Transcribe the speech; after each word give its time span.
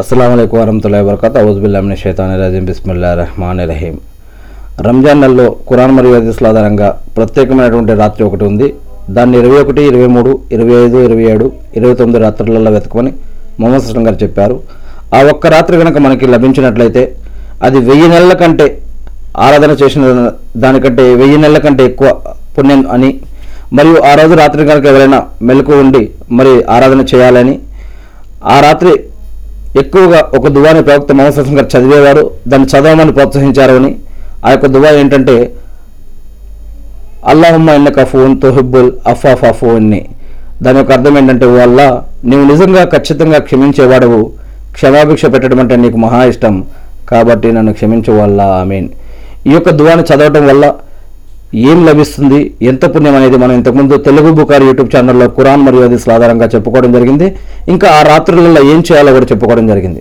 అస్సలం 0.00 0.32
అయికు 0.40 0.56
వరహతుల్లా 0.60 0.98
వరకత 1.08 1.34
ఔజుబుల్లామిన 1.48 1.94
షైతాన్ 2.00 2.32
రజీం. 2.40 2.64
బిస్మిల్లా 2.70 3.10
రహమాన్ 3.20 3.60
రహీం 3.70 3.94
రంజాన్ 4.86 5.20
నెలలో 5.24 5.46
ఖురాన్ 5.68 5.94
మరియు 5.98 6.12
హదీస్ల 6.16 6.48
ఆధారంగా 6.50 6.88
ప్రత్యేకమైనటువంటి 7.16 7.92
రాత్రి 8.00 8.22
ఒకటి 8.26 8.44
ఉంది. 8.48 8.68
దాన్ని 9.16 9.36
ఇరవై 9.42 9.58
ఒకటి 9.64 9.82
ఇరవై 9.90 10.08
మూడు 10.16 10.30
ఇరవై 10.56 10.74
ఐదు 10.82 10.98
ఇరవై 11.06 11.24
ఏడు 11.32 11.46
ఇరవై 11.78 11.94
తొమ్మిది 12.00 12.20
రాత్రులలో 12.24 12.72
వెతకమని 12.76 13.12
మొహమ్మద్ 13.60 13.84
సస్లం 13.86 14.04
గారు 14.08 14.18
చెప్పారు. 14.24 14.56
ఆ 15.16 15.20
ఒక్క 15.32 15.46
రాత్రి 15.56 15.80
కనుక 15.82 15.98
మనకి 16.06 16.28
లభించినట్లయితే 16.34 17.04
అది 17.68 17.80
వెయ్యి 17.88 18.10
నెలల 18.14 18.36
కంటే 18.42 18.68
ఆరాధన 19.46 19.72
చేసిన 19.82 20.04
దానికంటే 20.64 21.04
వెయ్యి 21.22 21.40
నెలల 21.46 21.58
కంటే 21.66 21.84
ఎక్కువ 21.92 22.08
పుణ్యం 22.58 22.82
అని 22.96 23.10
మరియు 23.78 23.98
ఆ 24.10 24.14
రోజు 24.22 24.34
రాత్రి 24.44 24.70
కనుక 24.72 24.86
ఎవరైనా 24.94 25.20
మెలకు 25.48 25.74
ఉండి 25.84 26.04
మరి 26.38 26.54
ఆరాధన 26.76 27.02
చేయాలని 27.12 27.54
ఆ 28.54 28.56
రాత్రి 28.68 28.92
ఎక్కువగా 29.82 30.20
ఒక 30.38 30.48
దువాని 30.56 30.82
ప్రవక్త 30.88 31.12
మొహమ్మద్ 31.18 31.54
గారు 31.58 31.68
చదివేవారు 31.74 32.24
దాన్ని 32.50 32.68
చదవమని 32.72 33.12
ప్రోత్సహించారు 33.12 33.74
అని 33.80 33.90
ఆ 34.46 34.50
యొక్క 34.54 34.66
దువా 34.74 34.90
ఏంటంటే 35.00 35.36
అల్లాహమ్మ 37.32 37.70
ఎన్న 37.78 37.88
కఫూన్ 37.98 38.34
తోహిబ్బుల్ 38.42 38.90
అఫా 39.12 39.32
ఫఫూన్ని 39.42 40.00
దాని 40.64 40.78
యొక్క 40.78 40.92
అర్థం 40.96 41.14
ఏంటంటే 41.18 41.46
ఓ 41.52 41.54
అల్లా 41.66 41.86
నీవు 42.30 42.44
నిజంగా 42.50 42.82
ఖచ్చితంగా 42.94 43.38
క్షమించేవాడవు. 43.46 44.20
క్షమాభిక్ష 44.76 45.24
పెట్టడం 45.32 45.58
అంటే 45.62 45.76
నీకు 45.84 45.98
మహా 46.04 46.20
ఇష్టం. 46.30 46.54
కాబట్టి 47.10 47.48
నన్ను 47.56 47.72
క్షమించు 47.78 48.12
వల్ల 48.20 48.42
మీన్ 48.70 48.88
ఈ 49.48 49.52
యొక్క 49.56 49.70
దువాని 49.80 50.04
చదవటం 50.10 50.44
వల్ల 50.50 50.64
ఏం 51.70 51.78
లభిస్తుంది? 51.88 52.38
ఎంత 52.70 52.84
పుణ్యం 52.94 53.14
అనేది 53.18 53.36
మనం 53.42 53.54
ఇంతకుముందు 53.58 53.96
తెలుగు 54.06 54.30
బుకారి 54.38 54.64
యూట్యూబ్ 54.68 54.90
ఛానల్లో 54.94 55.26
ఖురాన్ 55.36 55.62
మరియు 55.66 55.82
అది 55.88 55.98
ఆధారంగా 56.14 56.46
చెప్పుకోవడం 56.54 56.92
జరిగింది. 56.96 57.26
ఇంకా 57.72 57.86
ఆ 57.98 58.00
రాత్రులలో 58.10 58.60
ఏం 58.72 58.80
చేయాలో 58.88 59.12
కూడా 59.16 59.26
చెప్పుకోవడం 59.30 59.66
జరిగింది. 59.72 59.94